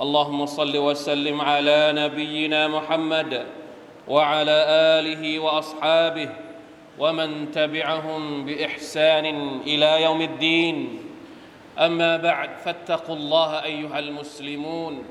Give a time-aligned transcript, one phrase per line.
[0.00, 3.46] اللهم صل وسلم على نبينا محمد
[4.08, 4.58] وعلى
[4.98, 6.28] آله وأصحابه
[6.98, 9.26] ومن تبعهم بإحسان
[9.66, 10.98] إلى يوم الدين.
[11.78, 15.04] أما بعد فاتقوا الله أيها المسلمون.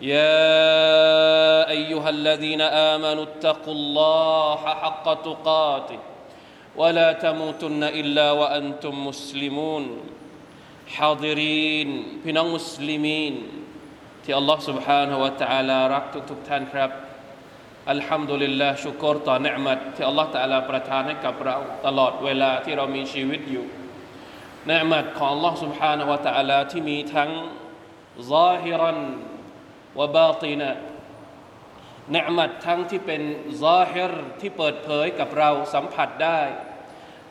[0.00, 5.98] يا أيها الذين آمنوا اتقوا الله حق تقاته
[6.76, 10.00] ولا تموتن إلا وأنتم مسلمون.
[10.88, 13.57] حاضرين بنا مسلمين.
[14.27, 16.91] ที่อัลลอฮ์ سبحانه และ تعالى รักทุกๆท่านครับ
[17.91, 23.65] อัลฮัมดุลิลลาห์ชุกรต่อเนืมัดที่อัลลอฮ์ تعالى ประทานให้กับเราตลอดเวลาที่เรามีชีวิตอยู่
[24.67, 27.31] เนืมัดของ Allah سبحانه และ تعالى ที่มีทั้ง
[28.31, 28.93] ظاهرا
[29.99, 30.71] วบาตินะ
[32.13, 33.21] เนืมัดทั้งที่เป็น
[33.63, 36.41] ซาฮิรที่เปิดเผยกับเราสัมผัสได้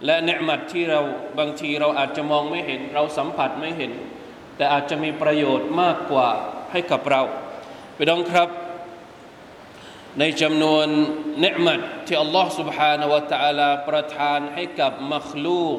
[0.04, 1.00] และเนืมัดที่เรา
[1.38, 3.92] บางทีเราอาจจะมองไม่เห็น เราสัมผัสไม่เห็น
[4.56, 6.30] แต่อาจจะมีประโยชน์มากกว่า
[6.72, 7.22] ให้กับเรา
[7.94, 8.48] ไปดองครับ
[10.18, 10.86] ในจำนวน
[11.40, 15.78] เนืมัดที่อัลลอฮ์ سبحانه และ تعالى ประทานให้กับมัคลูก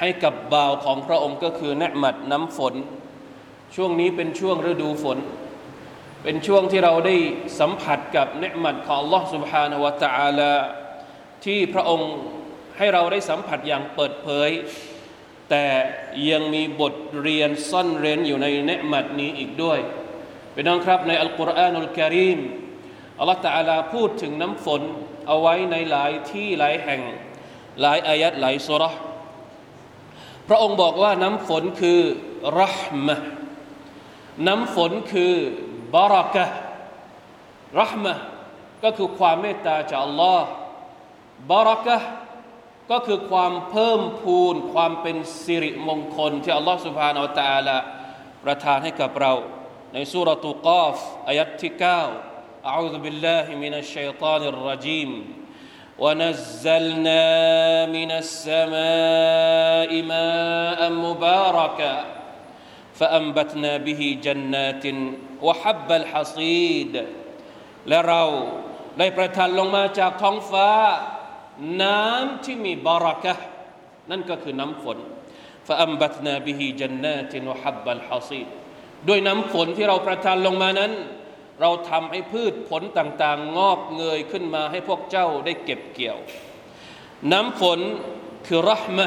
[0.00, 2.74] ให้กับบ่าวของพระองค์ก็คือเนืมัดน้ำฝน
[3.74, 5.18] ช่วงนี้เป็นช่วงฤดูฝน
[6.22, 7.16] เป็นช่วงที่เราได้
[7.60, 10.52] สัมผัสกับเนืมัดของ Allah سبحانه และ تعالى
[11.44, 12.10] ที่พระองค์
[12.78, 14.50] ให้เราได้สัมผัสอย่างเปิดเผย
[15.49, 15.65] แต่
[16.29, 19.79] ยังมีบทเรียนซ่อนเร้นอยู่ในเนืมัดนี้อีกด้วย
[20.53, 22.39] เป็นน้องครับในอัลกุรอานุลกิริม
[23.19, 24.81] อัลลอฮฺตะอาลาพูดถึงน้ำฝน
[25.27, 27.01] เอาไว้ในหลายที่หลายแห่ง
[27.81, 28.93] หลายอายัดหลายสุรษ
[30.47, 32.01] พระองค์บอกว่าน้ำฝนคือ
[32.59, 33.15] รหมะ
[34.47, 35.33] น้ำฝนคือ
[35.95, 36.45] บารักะ
[37.81, 38.13] รหมะ
[38.83, 40.47] ก็คือความเมตตาจากอัลลอฮ์
[41.51, 41.97] บารักะ
[42.90, 47.76] ก็คือความเพิ่มพูนความเป็นสิริมงคลที่อัลลอฮ์ سبحانه และ تعالى
[48.44, 49.32] ประทานให้กับเรา
[49.92, 50.96] ในสุรตุกาฟ
[51.28, 51.72] อายัดที่
[52.22, 55.10] 9 أعوذ بالله من الشيطان الرجيم
[55.98, 57.24] ونزلنا
[57.96, 61.94] من السماء ماء مباركا
[62.98, 64.84] فأنبتنا به جنات
[65.46, 66.92] وحب الحصيد
[67.88, 68.22] และเรา
[68.98, 70.68] ได้ประทานลงมาจากท้องฟ้า
[71.82, 73.34] น้ำที่มีบารักะ
[74.10, 74.98] นั่นก็คือน้ำฝน
[75.68, 78.48] فأنبتنا به جنات وحب الحصيد
[79.08, 80.92] ด้วยน้ำฝนที่เราประทานลงมานั้น
[81.60, 86.18] เราทำให้พืชผลต่างๆ งอกเงยขึ้นมาให้พวกเจ้าได้เก็บเกี่ยว
[87.32, 87.80] น้ำฝน
[88.46, 89.06] คือรหมะ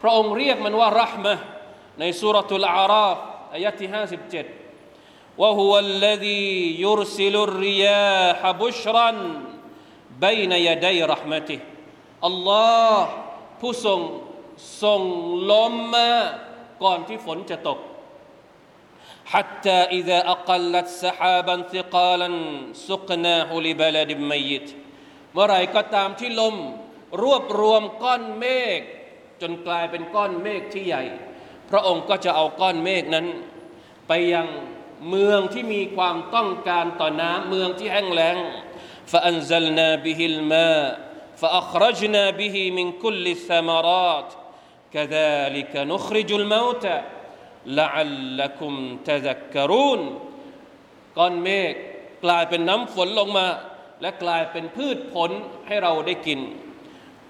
[0.00, 1.34] พระองค์เรียกมันว่ารหมะ
[1.98, 3.16] ในสุรทูลอาราฟ
[3.52, 6.46] อายะที่57 وهو الذي
[6.84, 9.10] يرسل الرياح بشرا
[10.24, 11.60] بين يدي رحمته
[12.26, 13.08] อัลลอฮ์
[13.60, 14.00] ผู้ทรง
[14.82, 15.02] ส่ง
[15.50, 16.10] ลมมา
[16.82, 17.78] ก่อนที่ฝนจะตก
[19.32, 22.30] حتى إذا أقلت سحابا ثقالا
[22.88, 24.68] سقناه لبلد ميت
[25.32, 26.56] เมื่อไรก็ตามที่ลม
[27.22, 28.44] รวบรวมก้อนเม
[28.78, 28.80] ฆ
[29.40, 31.04] จนกลายเป็นก้อนเมฆที่ใหญ่
[31.70, 33.26] พระองค์ก็จะเอาก้อนเมฆนั้น
[34.08, 34.46] ไปยัง
[35.08, 38.36] เมืองที่มีความต้องการต่อน้ำเมืองที่แห้งแล้ง
[39.12, 44.28] فأنزلنا به الماء فأخرجنا به من كل الثمرات
[44.94, 46.96] كذلك نخرج الموتى
[47.66, 48.74] لعلكم
[49.08, 50.00] تذكرون
[51.18, 51.74] ก้อนเมฆ
[52.24, 53.46] กลายเป็นน้ำฝนลงมา
[54.00, 55.30] และกลายเป็นพืชผล
[55.66, 56.40] ให้เราได้กิน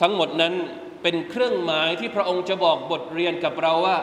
[0.00, 0.54] ทั้งหมดนั้น
[1.02, 3.98] เป็นเครื่องหมายที่พระองค์จะบอกบทเรียนกับเราว่า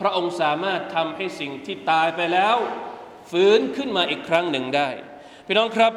[0.00, 2.56] พระองค์สามารถทำให้สิ่งที่ตายไปแล้ว
[3.30, 4.88] ฟื้นขึ้นมาอีกครั้งหนึ่งได้
[5.46, 5.92] พี่น้องครับ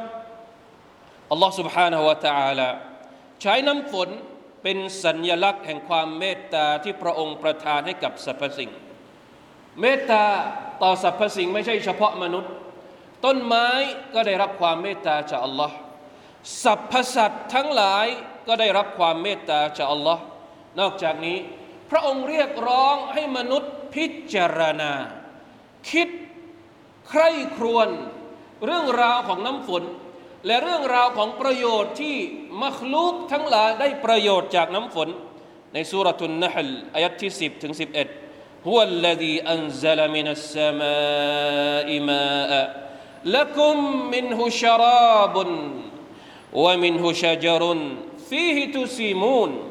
[1.32, 2.70] อัลลอฮ์ سبحانه และ تعالى
[3.42, 4.10] ใช้น้ำฝน
[4.64, 8.72] เป็นสัญญลักษณ์แห่งความเมตตาที่พระองค์ประทานให้กับสรรพสิ่ง
[9.82, 10.26] เมตตา
[10.84, 12.52] ต่อสรรพสิ่งไม่ใช่เฉพาะมนุษย์
[13.26, 13.68] ต้นไม้
[14.14, 15.76] ก็ได้รับความเมตตาจากอัลลอฮ์
[16.64, 18.06] สรรพสัตว์ทั้งหลาย
[18.48, 20.22] ก็ได้รับความเมตตาจากอัลลอฮ์
[20.80, 21.38] นอกจากนี้
[21.90, 24.94] พระองค์เรียกร้องให้มนุษย์พิจารณา
[25.92, 26.10] คิด
[27.10, 27.90] ใคร่ครวญ
[28.66, 29.84] เรื่องราวของน้ำฝน
[30.46, 32.16] และเรื่องราวของประโยชน์ที่
[32.64, 35.10] มัคลูกทั้งหลายได้ประโยชน์จากน้ำฝน
[35.74, 38.30] ในสุรทุนนะฮลอายัดที่10ถึง11
[38.68, 42.54] هو الذي أنزل من السماء ماء
[43.26, 43.76] لكم
[44.12, 45.36] منه شراب
[46.54, 47.78] ومنه شجر
[48.30, 49.64] فيه تسيمون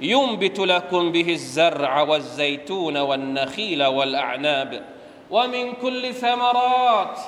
[0.00, 4.82] ينبت لكم به الزرع والزيتون والنخيل والأعناب
[5.30, 7.18] ومن كل ثمرات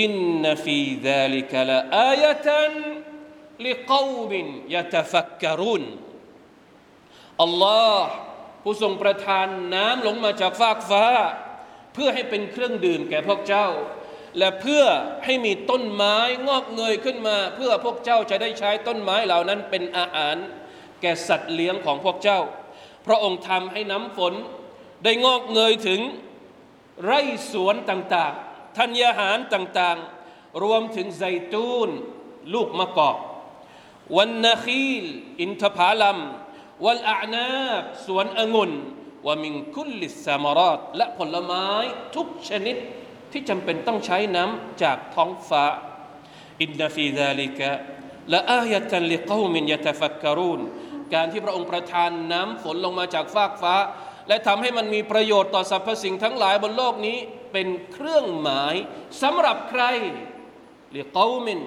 [0.00, 0.12] อิน
[0.42, 2.72] นฟีดาลิกะลาอายะตัน
[3.66, 5.84] ลิกาวมินยะตะฟักกะรุน
[7.42, 8.08] อัลลอฮ์
[8.62, 11.06] ผู้ทรงประทานน้ำลงมาจากฟากฟ้า
[11.94, 13.68] เพื่อให้เป็นเครื่องดื่มแก่พวกเจ้า
[14.38, 14.84] และเพื่อ
[15.24, 16.16] ให้มีต้นไม้
[16.48, 20.36] งอกเงยขึ้นมา เพื่อพวกเจ้าจะได้ใช้ต้นไม้เหล่านั้นเป็นอาหาร
[21.00, 22.40] แก่สัตว์เลี้ยงของพวกเจ้า
[23.06, 24.34] พระองค์ทำให้น้ำฝน
[25.04, 26.00] ได้งอกเงยถึง
[27.04, 27.20] ไร่
[27.52, 28.34] สวนต่าง
[28.76, 31.90] ธัญญาหารต่างๆ รวมถึง زيتون
[32.54, 33.16] ลูกมะกอก
[34.16, 35.04] والنخيل
[35.40, 36.18] อินทผาลัม
[36.84, 38.72] والأعناب สวนองุ่น
[39.26, 41.66] ومن كل الثمرات และผลไม้
[42.16, 42.76] ทุกชนิด
[43.32, 45.64] ที่จำเป็นต้องใช้น้ำจากท้องฟ้า
[46.60, 50.60] إن في ذلك لآية لقوم يتفكرون
[51.14, 53.74] การที่พระองค์ประทานน้ำฝนลงมาจากฟากฟ้า
[54.28, 57.18] และทำให้มันมีประโยชน์ต่อสรรพสิ่งทั้งหลายบนโลกนี้
[57.52, 58.74] เป็นเครื่องหมาย
[59.22, 59.84] สำหรับใคร
[60.94, 61.60] ลิกอมิน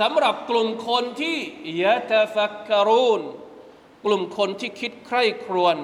[0.00, 1.36] สำหรับกลุ่มคนที่
[1.82, 3.20] ยะตฟักการูน
[4.04, 5.76] กลุ่มคนที่คิดใคร่ครวญ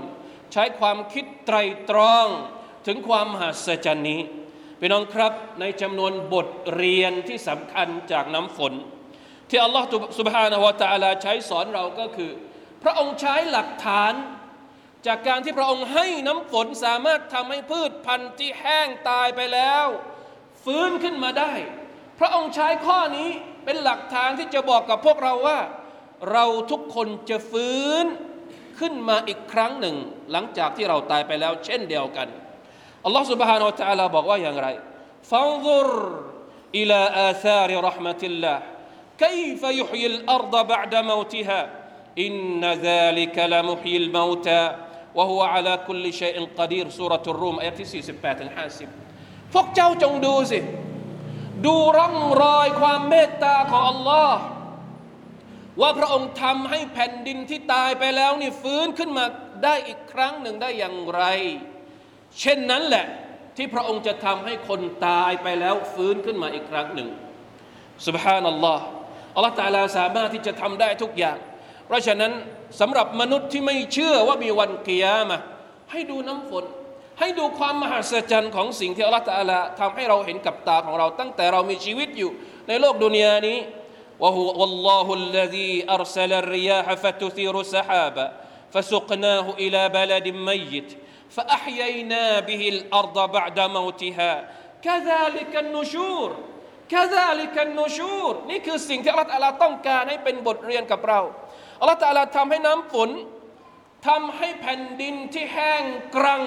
[0.53, 1.57] ใช้ความคิดไตร
[1.91, 2.27] ตรอง
[2.87, 4.21] ถึงความมหัศจรรย์นี้
[4.81, 8.73] พี่น้องครับในจำนวนบทเรียนที่สำคัญจากน้ำฝน
[9.49, 9.85] ที่อัลลอฮฺ
[10.19, 12.31] สุบฮานะฮวะตะอาลาใช้สอนเราก็คือ
[12.83, 14.13] พระองค์ใช้หลักฐาน
[15.08, 19.86] จากการที่พระองค์ให้น้ำฝนสามารถทำให้พืชพันธุ์ที่แห้งตายไปแล้ว
[20.64, 21.54] ฟื้นขึ้นมาได้
[22.20, 23.30] พระองค์ใช้ข้อนี้
[23.66, 25.60] เป็นหลักฐานที่จะบอกกับพวกเราว่า
[26.32, 28.06] เราทุกคนจะฟื้น
[28.80, 29.96] ขึ้นมาอีกครั้งหนึ่ง
[30.32, 32.28] หลังจากที่เราตายไปแล้ว เช่นเดียวกัน
[33.06, 34.68] อัลลอฮฺ سبحانه และ تعالى บอกว่าอย่างไร
[35.32, 35.88] فانظر
[36.80, 37.00] إلى
[37.30, 38.58] آثار رحمة الله
[39.24, 41.62] كيف يحيي الأرض بعد موتها
[42.26, 44.64] إن ذلك لمحيي الموتى
[45.18, 48.52] وهو على كل شيء قدير سورة الروم อายะที่48ถึง
[49.02, 50.60] 50พวกเจ้าจงดูสิ
[51.66, 54.40] ดูร่องรอยความเมตตาของอัลลอฮ์
[55.82, 59.26] ว่าพระองค์ทำให้แผ่นดินที่ตายไปแล้วนี่ฟื้นขึ้นมา
[59.64, 61.24] ได้อีกครั้งหนึ่งได้อย่างไร
[62.40, 63.06] เช่นนั้นแหละ
[63.58, 67.10] ที่พระองค์จะทำให้คนตายไปแล้วฟื้นขึ้นมาอีกครั้งหนึ่ง
[68.06, 68.84] سبحان อัลลอฮ์
[69.36, 71.38] อัลลอฮ์ตาลาสามารถที่จะทำได้ทุกอย่าง
[71.86, 72.32] เพราะฉะนั้น
[72.80, 75.38] สำหรับมนุษย์ที่ไม่เชื่อว่ามีวันกิยามะ
[75.92, 76.66] ให้ดูน้ำฝน
[77.20, 82.32] ให้ดูความมหัศจรรย์ของสิ่งที่อัลลอฮ์ตาลาทำให้เราเห็นกับตาของเรา ตั้งแต่เรามีชีวิตอยู่
[82.68, 83.58] ในโลกดุนยานี้
[84.20, 88.28] وهو والله الذي أرسل الرياح فتثير سحابا
[88.74, 90.90] فسقناه إلى بلد ميت
[91.30, 94.34] فأحيينا به الأرض بعد موتها
[94.84, 96.30] كذلك النشور
[96.90, 101.20] كذلك النشور นี่คือสิ่งที่อัลลอฮฺต้องการให้เป็นบทเรียนกับเรา
[101.81, 103.11] อัลลอฮฺทำให้น้ำฝน
[104.07, 105.83] ทำให้แผ่นดินที่แห้ง
[106.17, 106.43] กรัง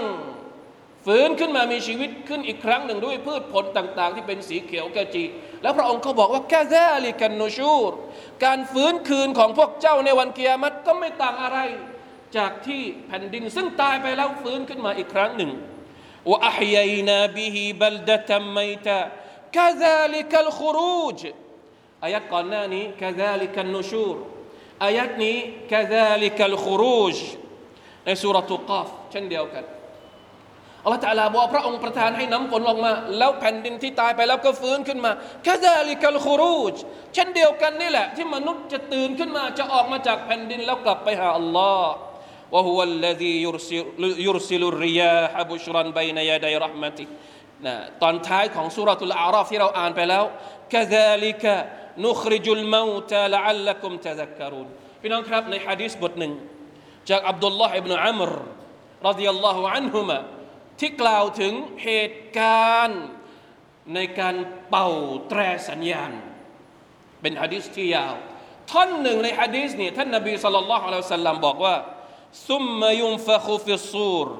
[1.05, 5.23] ฟื้นขึ้นมามีชีวิตขึ้นอีกครั้งหนึ่งด้วยพืชผลต่าง ๆ ที่เป็นสีเขียวแกจี
[5.61, 7.91] แล้วพระองค์ก็บอกว่าแค่แค่ลิกันนูชูร
[8.45, 11.59] การฟื้นคืนของพวกเจ้าในวันเกียรติก็ไม่ต่างอะไร
[12.37, 15.51] จากที่แผ่นดินซึ่งตายไปแล้วฟื้นขึ้นมาอีกครั้งหนึ่ง
[16.29, 21.19] وأحيينا به بلدة ميتا كذلك الخروج
[22.03, 24.17] อายัดก่อนหน้านี้كذلك النشور
[24.84, 25.36] อายัดนี้
[25.72, 27.16] กะซาลิกัลคุรูจ
[28.04, 29.64] ในสุรตุกาฟเช่นเดียวกัน
[30.84, 35.12] อัลลอฮฺตะลาบอกพระองค์ประทานให้น้ำฝนลงมา แล้วแผ่นดินที่ตายไปแล้วก็ฟื้นขึ้นมา
[35.42, 36.74] แค่ดาลิกัลคูรูจ
[37.14, 41.94] เช่นเดียวกันนี่แหละ ที่มนุษย์จะตื่นขึ้นมาจะออกมาจากแผ่นดินแล้วกลับไปหาอัลลอฮ์
[42.52, 43.84] وهو الذي يرسل,
[44.28, 47.06] يرسل الرياح بشرا بين يدي رحمته
[47.65, 50.23] นะตอนท้ายของสุรทูลอาราฟที่เราอ่านไปแล้ว
[50.73, 51.53] กะซาลิกะ
[52.05, 54.67] นุคริจุลมาตะละอัลละกุมตะซักการุน
[55.01, 56.33] พี่น้องครับในฮะดีษบทหนึ่ง
[57.09, 58.31] จากอับดุลลอฮ์อิบนุอัมร
[59.07, 60.17] รดิยัลลอฮุอันฮุมะ
[60.79, 63.01] ที่กล่าวถึงเหตุการณ์
[63.93, 64.35] ในการ
[64.69, 64.89] เป่า
[65.29, 66.11] แตรสัญญาณ
[67.21, 68.13] เป็นฮะดีษที่ยาว
[68.71, 71.75] ท่านหนึ่งในฮะดีษเนี่ยท่านนบีสัลลัลลอฮุอะลัยฮิวสัลลัมบอกว่า
[72.49, 74.35] ซุมมายุมฟะคุฟิสซูร์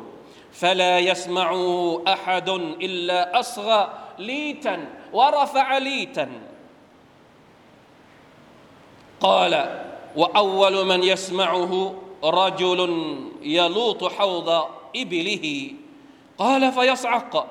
[0.52, 2.50] فلا يسمعه أحد
[2.82, 6.30] إلا أصغى ليتا ورفع ليتا.
[9.20, 9.84] قال
[10.16, 12.82] وأول من يسمعه رجل
[13.42, 14.50] يلوط حوض
[14.96, 15.72] إبله.
[16.38, 17.48] قال فيصعق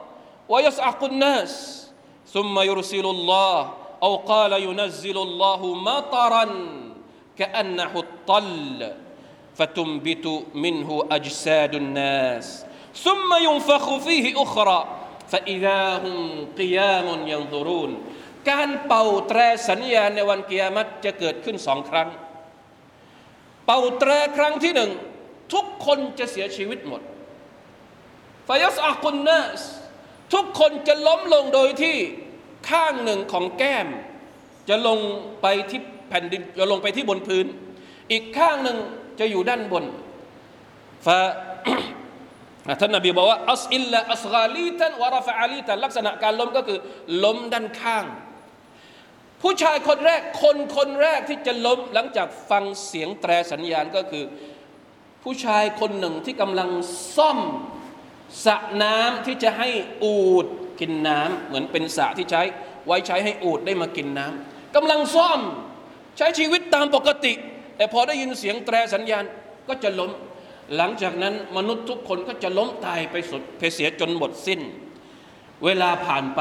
[0.49, 1.87] ويصعق الناس.
[2.27, 6.47] ثم يرسل الله أو قال ينزل الله مطرا
[7.39, 8.93] كأنه الطل
[9.55, 12.66] فتنبت منه أجساد الناس.
[13.05, 14.81] ซุมมายุงฟะคูฟีฮิอุครา
[15.33, 16.17] ฟะอิดาฮุม
[16.59, 17.91] กิยามุนยังดุรูน
[18.51, 22.09] การเป่าแตรสัญญาในวันกิยามัตจะเกิดขึ้นสองครั้ง
[23.67, 24.91] เป่าแตรครั้งที่หนึ่ง
[25.53, 27.03] ทุกคนจะเสียชีวิตหมด
[28.49, 29.61] ฟายัสอากุนนส
[30.35, 31.97] ทุกคนจะล้มลงโดยที่
[32.71, 33.89] ข้างหนึ่งของแก้ม
[34.69, 34.99] จะลง
[35.43, 37.47] ไปที่แผ่นดินจะลงไปที่บนพื้น
[38.13, 38.79] อีกข้างหนึ่ง
[39.21, 39.85] จะอยู่ด้านบน
[41.07, 41.19] ฟา
[42.81, 46.79] ท่านนบีบอกว่าอัสอิลละอัสกาลีตันวารฟะอาลีตันลักษณะการล้มก็คือ
[47.25, 48.05] ล้มด้านข้าง
[49.43, 54.25] ผู้ชายคนแรกคนคนแรกที่จะล้มหลังจากฟังเสียงแตรสัญญาณก็คือ
[55.23, 56.71] ผู้ชายคนหนึ่งที่กำลัง
[57.17, 57.39] ซ่อม
[58.45, 59.69] สระน้ำที่จะให้
[60.05, 60.47] อูด
[60.81, 62.43] กินน้ำเหมือนเป็นสระที่ใช้
[62.87, 65.41] ไว้ใช้ให้อูดได้มากินน้ำกำลังซ่อม
[66.17, 67.33] ใช้ชีวิตตามปกติ
[67.77, 69.25] แต่พอได้ยินเสียงแตรสัญญาณ
[69.69, 70.11] ก็จะล้ม
[70.77, 74.61] หลังจากนั้นมนุษย์ทุกคนก็จะล้มตายไปสุดเพเสียจนหมดสิ้น
[75.65, 76.41] เวลาผ่านไป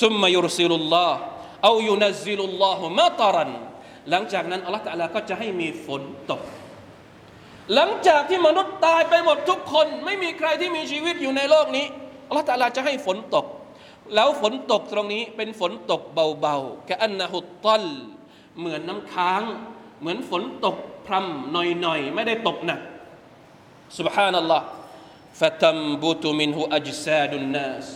[0.00, 1.16] ซุมมายุรซิลุลลอฮ์
[1.64, 3.50] เอายุนซิลุลลอฮ์มาตารัน
[4.10, 6.42] หลังจากนั้นอัลลอฮฺตะลาก็จะให้มีฝนตก
[7.74, 11.86] หลังจากที่มนุษย์ตายไปหมดทุกคน ไม่มีใครที่มีชีวิตอยู่ในโลกนี้
[12.28, 13.46] อัลลอฮฺตะลาจะให้ฝนตก
[14.14, 17.84] แล้วฝนตกตรงนี้เป็นฝนตกเบาๆแค่อันนะฮุตตัล
[18.58, 19.42] เหมือนน้ำค้าง
[20.00, 22.80] เหมือนฝนตกพรำหน่อยๆไม่ได้ตกหนัก
[23.98, 24.66] สุบฮานัลลอฮ์
[25.40, 27.86] ฟะตัมบูตุมินหูอัจซาดุนนาส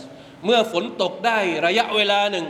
[0.45, 2.47] เมื่อฝนตกได้ระยะเวลาหนึ่ง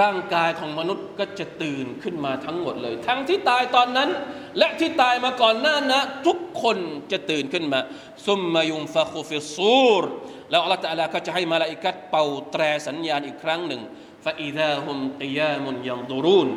[0.00, 4.10] ร่างกายของมนุษย์ก็จะตื่นขึ้นมาทั้งหมดเลย ทั้งที่ตายตอนนั้น
[4.58, 6.78] และที่ตายมาก่อนหน้านะทุกคน
[7.12, 7.80] จะตื่นขึ้นมา
[8.26, 10.04] ซุมมายุมฟะคูฟิซูร
[10.50, 13.82] แล้วอัลลอฮฺตะลาก็จะให้มาลาอิกัดเป่าแตรสัญญาณอีกครั้งหนึ่ง
[14.24, 16.48] ฟะอิดาฮุมกิยามุนยังดูรูน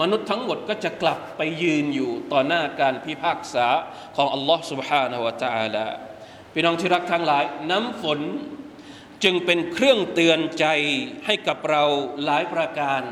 [0.00, 3.66] มนุษย์ทั้งหมดก็จะกลับไปยืนอยู่ต่อหน้าการพิพากษา
[4.16, 5.86] ของอัลลอฮ์ سبحانه และ تعالى
[6.52, 8.20] พี่น้องที่รักทั้งหลาย น้ำฝน
[9.24, 10.66] จึงเป็นเครื่องเตือนใจ
[11.26, 11.84] ให้กับเรา
[12.24, 13.02] หลายประการ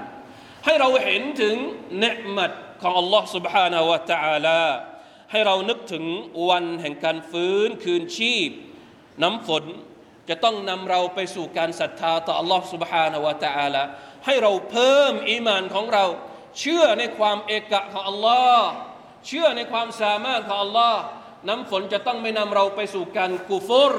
[0.65, 1.57] ให้เราเห็นถึง
[1.99, 4.61] เนืมัดของอัลลอฮ์ سبحانه และ تعالى
[5.31, 6.05] ให้เรานึกถึง
[6.49, 8.51] วันแห่งการฟื้นคืนชีพ
[9.23, 9.65] น้ำฝน
[10.29, 13.83] จะต้องนำเราไปสู่การศรัทธาต่อ Allah سبحانه และ تعالى
[14.27, 16.05] ให้เราเพิ่มอีมานของเรา
[16.61, 18.59] เชื่อในความเอกะของ Allah
[19.27, 20.95] เชื่อในความสามารถของ Allah
[21.49, 23.95] น้ำฝนจะต้องไม่นำเราไปสู่การกูฟร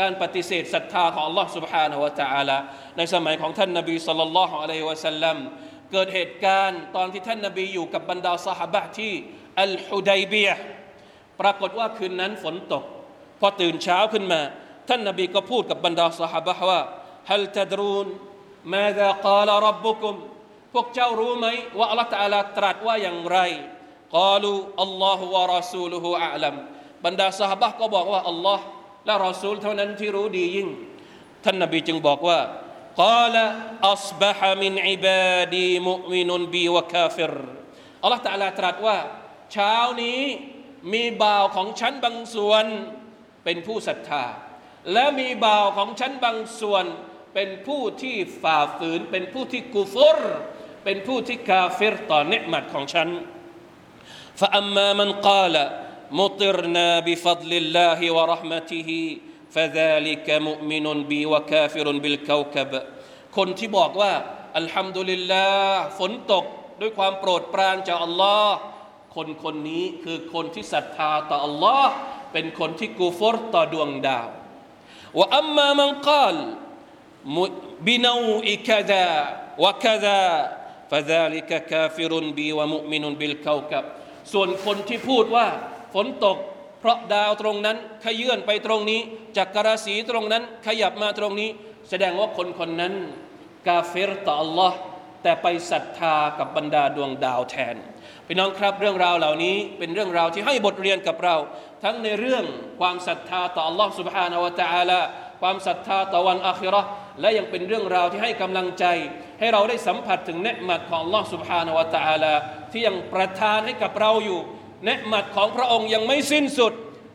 [0.00, 2.58] การปฏิเสธศรัทธาของ Allah سبحانه และ تعالى
[2.96, 5.36] ในสมัยของท่านนบีสัลลัลลอฮุอะลัยฮิวะสัลลัม
[5.92, 9.12] เกิดเหตุการณ์ตอนที่ท่านนบีอยู่กับบรรดาสหบะที่
[9.60, 10.50] อัลฮุดัยเบีย
[11.40, 12.84] ปรากฏว่าคืนนั้นฝนตก
[13.40, 14.40] พอตื่นเช้าขึ้นมา
[14.88, 16.80] ท่านนบีก็พูดกับบรรดาสหายว่า
[17.30, 18.06] ฮัลตดรูน
[18.74, 20.14] มาดากาลรับบุกุม
[20.73, 21.47] พวกเจ้ารู้ไหม
[21.77, 23.39] ว่าอัลลอฮฺตาลาตรัสว่าอย่างไร
[24.15, 26.55] قالوا الله ورسوله أعلم
[27.05, 28.63] บรรดาสหบะก็บอกว่าอัลลอฮ์
[29.05, 30.69] และรอซูลเท่านั้นที่รู้ดียิ่ง
[31.43, 32.39] ท่านนบีจึงบอกว่า
[33.01, 33.35] قال
[33.91, 37.33] أصبح من عبادي مؤمن بي وكافر
[38.03, 38.97] อัลลอฮฺตาลาตรัสว่า
[39.53, 40.21] เช้านี้
[40.93, 42.65] มีบ่าวของฉันบางส่วน
[43.43, 44.25] เป็นผู้ศรัทธา
[44.93, 46.85] และมีบ่าวของฉันบางส่วน
[47.33, 50.19] เป็นผู้ที่ฝ่าฝืนเป็นผู้ที่กุฟร
[50.84, 53.08] เป็นผู้ที่กาเฟรต่อเนืมัดของฉัน
[54.40, 55.54] فأما من قال
[56.20, 58.90] مطرنا بفضل الله ورحمته
[59.54, 62.70] فذلك مؤمن بي وكافر بالكوكب
[63.36, 64.12] คนที่บอกว่า
[64.58, 66.44] อัลฮัมดุลิลลาห์ฝนตก
[66.80, 68.56] ด้วยความโปรดปรานจากอัลลอฮ์
[69.14, 71.92] คนคนนี้คือคนที่ศรัทธาต่ออัลลอฮ์
[72.32, 74.28] เป็นคนที่กูฟรต่อดวงดาว
[75.18, 76.36] وأما من قال
[77.80, 79.08] بنوء كذا
[79.58, 80.22] وكذا
[80.91, 83.83] ฟาซาลิกาฟิรุนบีวะมุมินุนบิลเขากับ
[84.33, 85.47] ส่วนคนที่พูดว่า
[85.93, 86.37] ฝนตก
[86.79, 89.01] เพราะดาวตรงนั้นขยื่นไปตรงนี้
[89.37, 91.49] จักรราศีตรงนั้นขยับมาตรงนี้
[91.89, 92.93] แสดงว่าคนคนนั้น
[93.67, 94.77] กาเฟรต่อลลอฮ์
[95.23, 97.75] แต่ไปศรัทธากับบรรดาดวงดาวแทน
[98.27, 101.35] พี่น้องครับเรื่องราวเหล่านี้เป็นเรื่องราวที่ให้บทเรียนกับเรา
[101.83, 102.43] ทั้งในเรื่อง
[102.79, 105.01] ความศรัทธาต่อ Allah سبحانه และ تعالى
[105.41, 106.81] ความศรัทธาต่อวันอาคิรอ
[107.21, 108.85] และยังเป็นเรื่องราวที่ให้กำลังใจ
[109.39, 112.33] ให้เราได้สัมผัสถึงเนืหมัดของ Allah سبحانه และ تعالى
[112.71, 114.39] ที่ยังประทานให้กับเราอยู่
[114.85, 116.73] เนืหมัดของพระองค์ยังไม่สิ้นสุด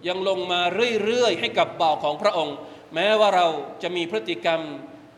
[0.09, 0.61] ยังลงมา
[1.05, 2.57] เรื่อยๆให้กับเบาของพระองค์
[2.95, 3.47] แม้ว่าเรา
[3.83, 4.61] จะมีพฤติกรรม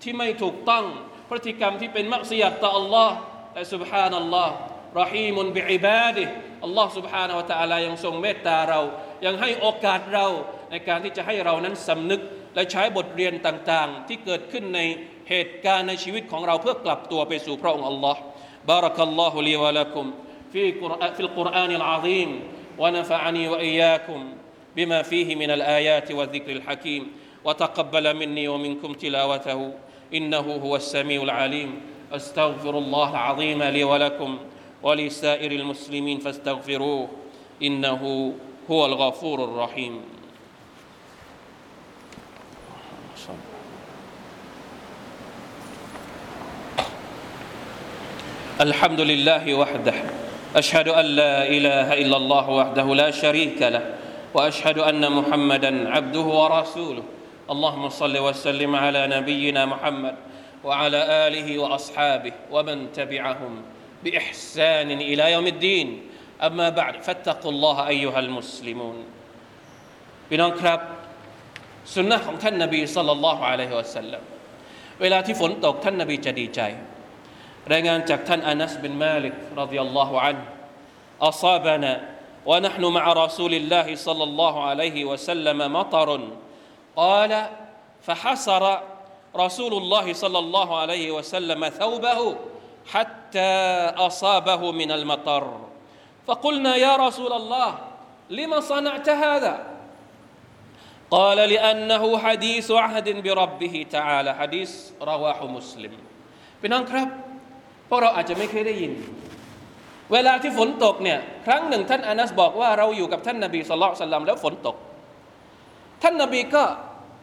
[0.03, 0.85] ที่ไม่ถูกต้อง
[1.29, 3.11] พฤติกรรมที่เป็นมักซียตต่อ Allah
[3.53, 4.49] แต่ سبحان Allah
[5.01, 6.25] รอฮีมุนบิอิบาดิ
[6.65, 8.81] อัลลอฮ์ سبحانه และ تعالى ยังทรงเมตตาเรา
[9.27, 10.27] ยังให้โอกาสเรา
[10.71, 12.21] ในการที่จะให้เรานั้นสำนึก
[12.56, 14.80] และใช้บทเรียนต่างๆ ที่เกิดขึ้นใน
[15.30, 18.22] เหตุการณ์ในชีวิตของเราเพื่อกลับตัวไปสู่พระองค์อัลลอฮ์
[18.68, 20.12] بارك الله لي ولكم
[20.54, 20.72] في
[21.16, 22.40] في القرآن العظيم
[22.78, 24.20] ونفعني وإياكم
[24.76, 27.12] بما فيه من الآيات والذكر الحكيم
[27.46, 29.74] وتقبل مني ومنكم تلاوته
[30.14, 34.40] انه هو السميع العليم استغفر الله العظيم لي ولكم
[34.84, 37.10] ولسائر المسلمين فاستغفروه
[37.62, 38.34] انه
[38.72, 40.02] هو الغفور الرحيم
[48.62, 49.94] الحمد لله وحده
[50.56, 53.84] اشهد ان لا اله الا الله وحده لا شريك له
[54.34, 57.04] واشهد ان محمدا عبده ورسوله
[57.50, 60.16] اللهم صل وسلم على نبينا محمد
[60.64, 63.54] وعلى اله واصحابه ومن تبعهم
[64.04, 65.88] باحسان الى يوم الدين
[66.44, 68.98] اما بعد فاتقوا الله ايها المسلمون
[70.30, 70.80] พี่น้องครับ
[71.96, 74.24] สุนนะของท่านนบีสัลลัลลอฮุอะลัยฮิวะสัลลัม
[75.02, 76.62] เวลาที่ฝนตกท่านนบีจะดีใจ
[77.74, 80.38] รายงานจากท่านอานัสบินมาลิกรดิยัลลอฮุอัน
[81.22, 81.92] أصابنا
[82.46, 86.10] ونحن مع رسول الله صلى الله عليه وسلم مطر
[86.96, 87.46] قال
[88.02, 88.64] فحسر
[89.36, 92.36] رسول الله صلى الله عليه وسلم ثوبه
[92.92, 93.54] حتى
[93.98, 95.60] أصابه من المطر
[96.28, 97.78] فقلنا يا رسول الله
[98.30, 99.56] لم صنعت هذا
[101.12, 105.94] قال لأنه حديث عهد بربه تعالى حديث رواه مسلم
[106.64, 107.25] พี่น้องครับ
[107.89, 108.93] พวกเราอาจจะไม่เคยได้ยิน
[110.13, 114.77] เวลาที่ฝนตกเนี่ยครั้งหนึ่งท่านอานัสบอกว่าเราอยู่กับท่านนบีสุลต่านลัมแล้วฝนตก
[116.03, 116.65] ท่านนบีก็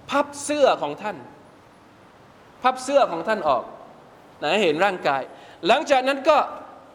[0.09, 1.17] พับเสื้อของท่าน
[2.63, 3.63] พับเสื้อของท่านออก
[4.41, 5.21] นะเห็นร่างกาย
[5.67, 6.37] หลังจากนั้นก็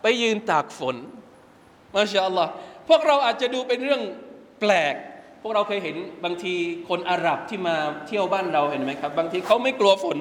[0.03, 0.97] ไปยืนตากฝน
[1.95, 2.51] มาชาอัลลอฮ์
[2.89, 4.03] พวกเราอาจจะดูเป็นเรื่อง
[4.61, 4.95] แปลก
[5.43, 6.55] พวกเราเคยเห็นบางที
[6.89, 10.17] คนอาหรับที่มาเที่ยวบ้านเราเห็นไหมครับ บางทีเขาไม่กลัวฝน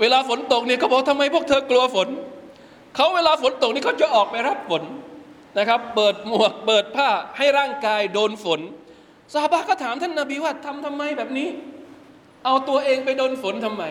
[0.00, 2.08] เวลาฝนตกเนี่ยเขาบอกทำไมพวกเธอกลัวฝน
[2.94, 4.82] เขาเวลาฝนตกนี่เขาจะออกไปรับฝน
[5.58, 8.60] นะครับ เปิดหมวกเปิดผ้าให้ร่างกายโดนฝน
[9.32, 11.48] ซาบะก็ถามท่านนาบีว่าทำทำไมแบบนี้
[12.44, 13.84] เอาตัวเองไปโดนฝนทำไม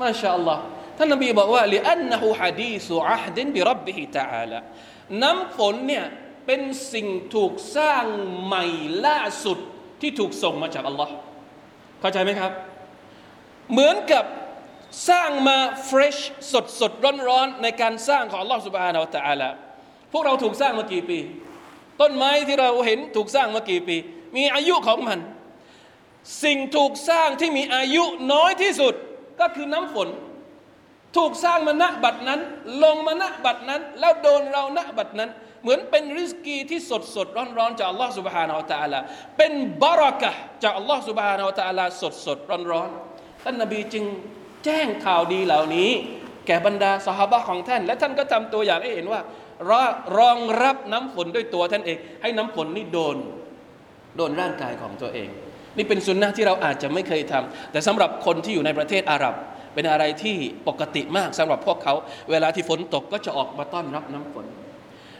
[0.00, 0.62] มาชาอัลลอฮ์
[0.96, 4.58] ท่านนบีบอกว่าลิอันนะฮูฮะดีสุอะฮดินบิรับบิฮิตะอาลา
[5.22, 6.04] น้ำฝนเนี่ย
[6.46, 6.60] เป็น
[6.92, 8.04] สิ่งถูกสร้าง
[8.44, 8.64] ใหม่
[9.06, 9.58] ล่าสุด
[10.00, 11.12] ที่ถูกส่งมาจากอัลลอฮ์
[12.00, 12.52] เข้าใจไหมครับ
[13.72, 14.24] เหมือนกับ
[15.08, 16.16] สร้างมาเฟรช
[16.52, 19.50] สดสดร้อนร้อนในการสร้างของอัลลอฮ์สุบานาอัลตะอาลา
[20.12, 21.18] พวกเราถูกสร้างมากี่ปี
[22.00, 23.96] ต้นไม้ที่เราเห็นถูกสร้างมากี่ปี
[24.36, 25.18] มีอายุของมัน
[26.44, 28.94] สิ่งถูกสร้างที่มีอายุน้อยที่สุด
[29.40, 30.08] ก็คือน้ำฝน
[31.16, 32.40] ถูกสร้างมาณบัดนั้น
[32.84, 35.30] ลงมาณบัดนั้น แล้วโดนเราณบัดนั้น
[35.62, 39.00] เหมือนเป็นริสกีที่สดสดร้อนร้อนจากอัลลอฮ์สุบฮานาอัลตะอาลา
[39.36, 42.88] เป็นบารักะจากอัลลอฮ์สุบฮานาอัลตะอาลาสดสดร้อนร้อน
[43.42, 44.04] ท่านนบีจึง
[44.64, 45.90] แจ้งข่าวดีเหล่านี้
[46.46, 49.20] แก่บรรดาสหายของท่าน และท่านก็ทำตัวอย่างให้เห็นว่า
[50.18, 53.16] รองรับน้ำฝนด้วยตัวท่านเอง ให้น้ำฝนนี่โดน
[54.16, 55.28] โดนร่างกายของตัวเอง
[55.76, 59.34] นี่เป็นสุนนะที่เราอาจจะไม่เคยทำแต่สำหรับคนที่อยู่ในประเทศอาหรับ
[59.74, 60.36] เป็นอะไรที่
[60.68, 61.94] ปกติมากสำหรับพวกเขา
[62.30, 64.46] เวลาที่ฝนตกก็จะออกมาต้อนรับน้ำฝน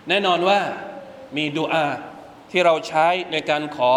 [0.09, 0.59] แน่นอนว่า
[1.37, 1.87] มีดูอา
[2.51, 3.95] ที่เราใช้ในการขอ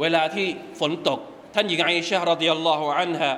[0.00, 0.46] เวลาที่
[0.80, 1.18] ฝนตก
[1.54, 3.32] ท่านหญิงไอชะรดิยัลลอฮุอันฮะ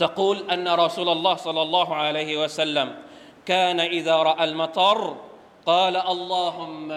[0.00, 2.88] تقول أن رسول الله صلى الله عليه وسلم
[3.48, 5.16] كان إذا رأى المطر
[5.66, 6.88] قال اللهم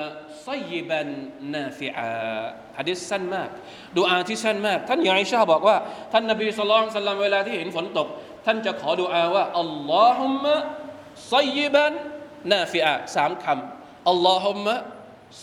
[0.46, 1.02] صيبا
[1.42, 2.20] نافعا
[2.78, 3.50] حديث สั้นมาก
[3.98, 5.78] ดูอาที่สั้นมาก ท่านยายชาบอกว่า
[6.12, 8.08] ท่านนบีสุลต่านสัลลัมเวลาที่เห็นฝนตก
[8.46, 10.56] ท่านจะขอดูอาว่าอัลลอฮุมะ
[11.34, 11.94] ซัยบัน
[12.52, 14.76] นาฟิอาสามคำอัลลอฮุมะ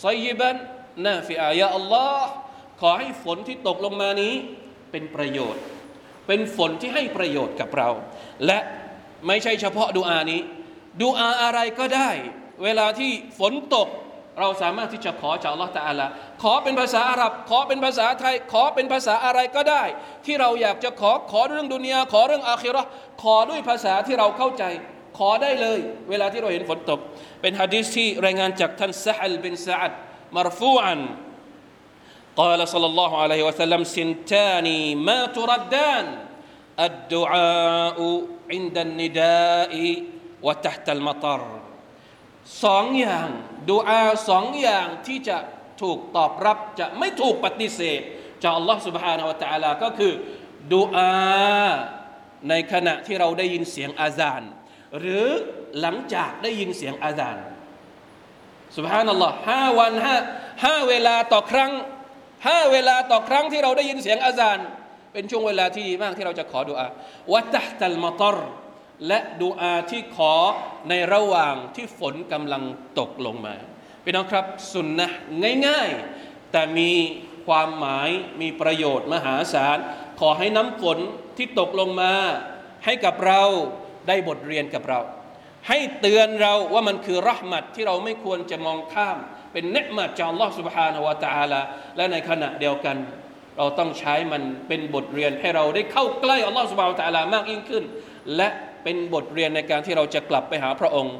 [0.05, 0.55] ซัยบัน
[1.07, 2.29] นาฟิอายาอัลลอฮ์
[2.81, 4.33] ขอให้ฝนที่ตกลงมานี้
[4.91, 5.63] เป็นประโยชน์
[6.26, 7.88] เป็นฝนที่ให้ประโยชน์กับเรา
[8.46, 8.58] และ
[9.26, 10.40] ไม่ใช่เฉพาะดูอานี้
[11.02, 12.10] ดูอาอะไรก็ได้
[12.64, 13.88] เวลาที่ฝนตก
[14.40, 16.06] เราสามารถที่จะขอจากอัลลอฮฺตะอาลา
[16.42, 19.82] ขอเป็นภาษาอาหรับ ขอเป็นภาษาไทย ขอเป็นภาษาอะไรก็ได้
[20.26, 22.90] ที่เราอยากจะขอขอเรื่องดุนยาขอเรื่องอาคิราะห์
[23.22, 24.64] ขอด้วยภาษาที่เราเข้าใจ
[25.18, 25.78] ขอได้เลย
[26.10, 27.00] เวลาที่เราเห็นฝนตก
[27.40, 29.92] เป็นฮะดีษที่รายงานจากท่านซะฮัลบินซะอัด
[30.36, 31.00] มารฟูอัน
[32.37, 34.67] قال صلى الله عليه وسلم سنتان
[35.07, 36.05] ما تردان
[36.87, 37.97] الدعاء
[38.51, 39.73] عند النداء
[40.45, 41.41] وتحت المطر
[42.63, 43.29] สองอย่าง
[43.69, 45.37] ดูอาสองอย่างที่จะ
[45.81, 48.01] ถูกตอบรับจะไม่ถูกปฏิเสธ
[48.41, 50.13] จากอัลลอฮ์ سبحانه และ تعالى ก็คือ
[50.73, 51.11] ดูอา
[52.49, 54.41] ในขณะที่เราได้ยินเสียงอาซาน
[54.99, 55.27] หรือ
[55.79, 57.37] หลังจากได้ยินเสียงอาซาน
[58.77, 60.17] سبحان อัลลอฮ์ห้าวันห้า
[60.65, 61.71] ห้าเวลาต่อครั้ง
[62.46, 64.58] ห้าเวลาต่อครั้งที่เราได้ยินเสียงอาซาน
[65.12, 66.88] เป็นช่วงเวลาที่ดีมากที่เราจะขอดุอา
[67.32, 68.36] วะตัตัลมาตร
[69.08, 70.34] และดูอาที่ขอ
[70.88, 72.62] ในระหว่างที่ฝนกำลัง
[72.98, 73.54] ตกลงมา
[74.04, 75.08] พี่น้องครับสุนนะ
[75.66, 76.90] ง่ายๆ แต่มี
[77.46, 78.08] ความหมาย
[78.40, 79.78] มีประโยชน์มหาศาล
[80.20, 80.98] ขอให้น้ำฝน
[81.36, 82.12] ที่ตกลงมา
[82.84, 83.42] ให้กับเรา
[84.08, 85.00] ได้บทเรียนกับเรา
[85.67, 89.17] ให้เตือนเราว่ามันคือรหมัดที่เราไม่ควรจะมองข้าม
[89.53, 91.61] เป็นเนืมัดจากอัลลอฮ์ سبحانه และ تعالى
[91.97, 92.97] และในขณะเดียวกัน
[93.57, 97.83] เราต้องใช้มันเป็นบทเรียนให้เราได้เข้าใกล้อัลลอฮ์ سبحانه และ تعالى มากยิ่งขึ้น
[98.35, 98.47] และ
[98.83, 101.17] เป็นบทเรียนในการที่เราจะกลับไปหาพระองค์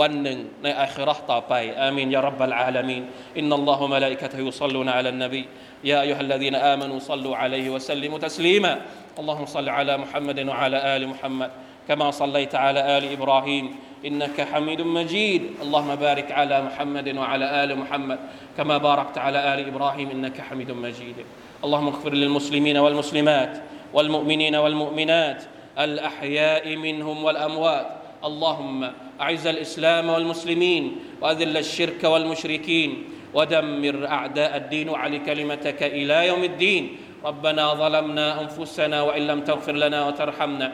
[0.00, 3.02] วันหนึ่งในอาคราต่อไปอามีนยารับบัลอาลามีน
[3.38, 5.42] อินนัลลอฮุมะลาอิกะตุฮุซัลลูนอะลันนบี
[5.90, 8.72] ยาอัยฮัลลซีนอามานูซัลลูอะลัยฮิวะซัลลิมุตัสลีมา
[9.20, 11.50] اللهم صل على محمد وعلى ال محمد
[11.87, 15.41] كما صليت على آل إبراهيم إنك حميد مجيد.
[15.61, 18.19] اللهم بارك على محمد وعلى آل محمد
[18.57, 21.15] كما باركت على آل إبراهيم إنك حميد مجيد.
[21.63, 23.57] اللهم اغفر للمسلمين والمسلمات
[23.93, 25.43] والمؤمنين والمؤمنات
[25.79, 27.87] الأحياء منهم والأموات.
[28.23, 28.91] اللهم
[29.21, 36.97] أعز الإسلام والمسلمين وأذل الشرك والمشركين ودمر أعداء الدين وعلي كلمتك إلى يوم الدين.
[37.25, 40.73] ربنا ظلمنا أنفسنا وإن لم تغفر لنا وترحمنا